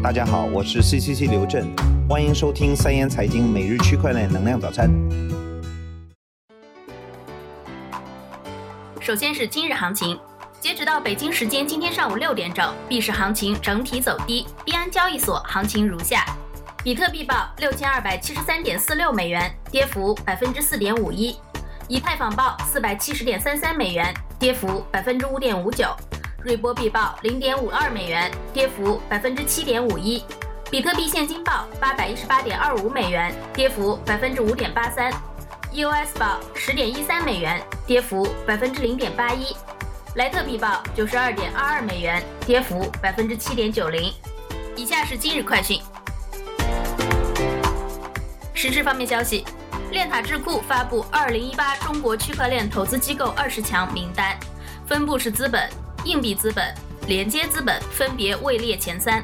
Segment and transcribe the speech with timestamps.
[0.00, 1.66] 大家好，我是 CCC 刘震，
[2.08, 4.88] 欢迎收听三言财经每日区块链能量早餐。
[9.00, 10.16] 首先是今日行情，
[10.60, 16.24] 截止到北京时间今天上午六点整，币市行情整体走低，币安交易所行情如下：
[16.84, 21.34] 比特币报六千二百七十三点四六美元，跌幅百分之四点五一；
[21.88, 25.88] 以太坊报四百七十点三三美元，跌幅百分之五点五九。
[26.44, 30.22] 瑞波币报零点五二美元，跌幅百分之七点五一；
[30.70, 35.12] 比特币现金报八百一十八点二五美元，跌幅百分之五点八三
[35.72, 39.52] ；EOS 报十点一三美元，跌幅百分之零点八一；
[40.14, 44.12] 莱特币报九十二点二二美元，跌幅百分之七点九零。
[44.76, 45.80] 以下是今日快讯。
[48.54, 49.44] 实质方面消息，
[49.90, 54.38] 链塔智库发布二零一八中国区块链投资机构二十强名单，
[54.86, 55.68] 分布式资本。
[56.04, 56.74] 硬币资本、
[57.06, 59.22] 连接资本分别位列前三，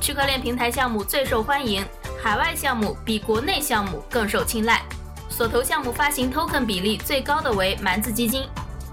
[0.00, 1.84] 区块链平台项目最受欢迎，
[2.22, 4.82] 海外项目比国内项目更受青睐。
[5.28, 8.46] 所投项目发行 token 比例最高的为蛮子基金，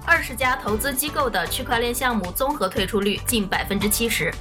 [0.05, 4.33] 二十家投资机构的区块链项目综合退出率近百分之七十。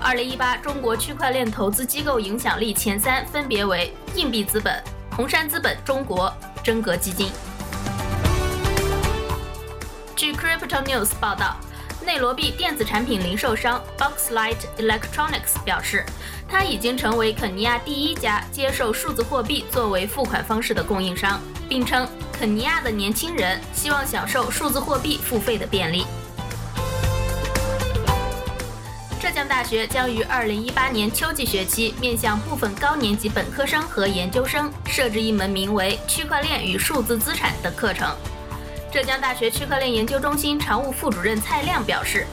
[0.00, 4.82] 二零一八中国区块链投资机构影响力前三分别为硬币资本、
[5.14, 6.32] 红杉资本中国、
[6.64, 7.30] 真格基金。
[10.16, 11.56] 据 Crypto News 报道。
[12.06, 16.06] 内罗毕电子产品零售商 Boxlight Electronics 表示，
[16.48, 26.06] 它已经成为肯尼亚第一家接受数字货币作为付款方式的供应商，并称肯尼亚的年轻人希望享受数字货币付费的便利。
[29.20, 38.16] 浙江大学将于2018年秋季学期面向部分高年级本科生和研究生设置一门名为“区块链与数字资产”的课程。
[38.92, 42.26] 浙江大学区块链研究中心常务副主任蔡亮表示，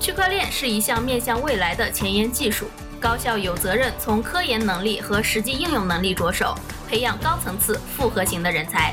[0.00, 2.68] 区块链是一项面向未来的前沿技术，
[3.00, 6.54] 高校有责任从科研能力和实际应用能力着手，
[6.88, 8.92] 培养高层次复合型的人才。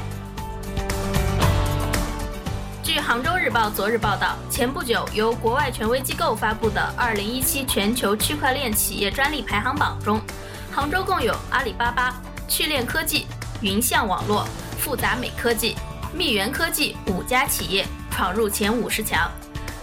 [2.81, 10.21] 据杭州日报昨日报道，前不久由国外权威机构发布的2017全球区块链企业专利排行榜中，
[10.71, 12.15] 杭州共有阿里巴巴、
[12.47, 13.25] 趣链科技、
[13.59, 14.47] 云象网络、
[14.79, 15.75] 复杂美科技。
[16.13, 19.29] 密源科技五家企业闯入前五十强。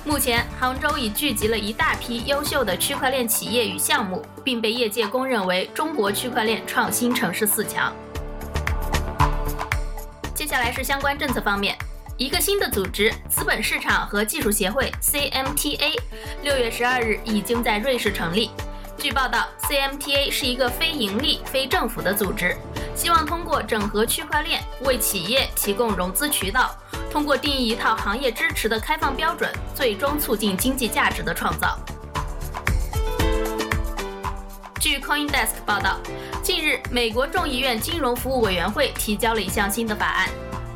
[0.04, 7.90] 目前，杭州已聚集了一大批优秀的区块链企业与项目，并被业界公认为中国区块链创新城市四强。
[10.34, 11.74] 接下来是相关政策方面，
[12.18, 15.98] 一个新的组织——资本市场和技术协会 （CMTA）
[16.42, 18.50] 六月十二日已经在瑞士成立。
[18.98, 22.54] 据报道，CMTA 是一个非盈利、非政府的组织。
[22.94, 26.74] 希望通过整合区块链，为企业提供融资渠道，
[27.10, 31.78] 通过定义一套行业支持的开放标准，最终促进经济价值的创造。
[34.78, 35.98] 据 CoinDesk 报道，
[36.42, 40.28] 近日，美国众议院金融服务委员会提交了一项新的法案，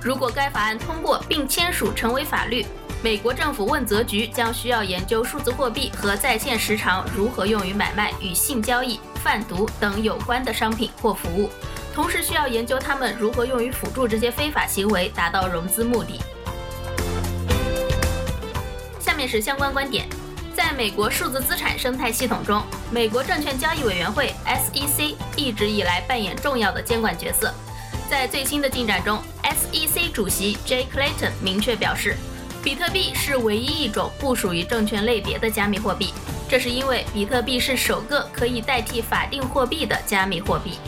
[0.03, 2.67] 如果该法案通过并签署成为法律，
[3.01, 11.49] 美国政府问责局将需要研究数字货币和在线时长如何用于买卖与性交易、贩毒等有关的商品或服务。
[11.99, 16.21] 同时需要研究他们如何用于辅助这些非法行为达到融资目的。
[19.01, 20.07] 下面是相关观点，
[20.55, 27.53] 在美国数字资产生态系统中，美国证券交易委员会 （SEC） 一直以来扮演重要的监管角色。
[28.09, 32.17] 在最新的进展中，SEC 主席 Jay Clayton 明确表示，
[32.63, 36.15] 比特币是唯一一种不属于证券类别的加密货币，
[36.49, 40.79] 这是因为比特币是首个可以代替法定货币的加密货币。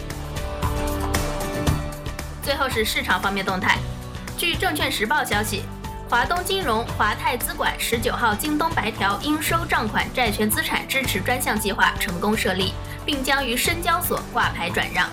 [2.42, 3.78] 最后是市场方面动态。
[4.36, 5.62] 据证券时报消息，
[6.08, 12.72] 华东金融、华泰资管十九号京东白条应收账款债权资产支持专项计划成功设立，
[13.04, 15.08] 并将于深交所挂牌转让。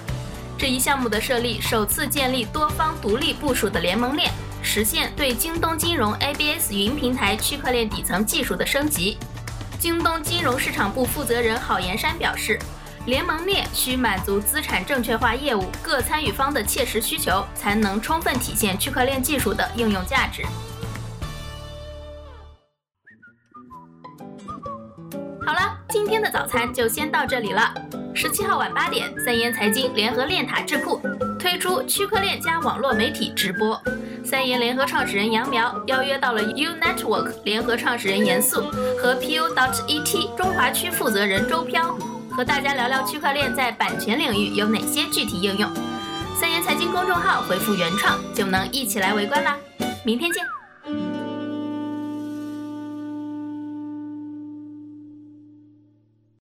[0.58, 4.32] 这一项目的设立，首次建立多方独立部署的联盟链，
[4.64, 9.18] 实现对京东金融 ABS 云平台区块链底层技术的升级。
[9.78, 12.58] 京东金融市场部负责人郝延山表示。
[13.08, 20.44] 联盟链需满足资产证券化业务各参与方的切实需求，才能充分体现区块链技术的应用价值。
[25.46, 27.74] 好了，今天的早餐就先到这里了。
[28.14, 31.02] 十七号晚八点，三言财经联合链塔智库
[31.40, 33.82] 推出区块链加网络媒体直播。
[34.26, 38.64] 三言联合创始人杨苗邀约到了 U Network 联合创始人严肃
[39.02, 41.98] 和 PU dot ET 中华区负责人周飘。
[42.38, 45.68] 和大家聊聊区块链在版权领域有哪些具体应用。
[46.40, 49.58] 三言财经公众号回复“原创”就能一起来围观啦！
[50.06, 50.57] 明天见。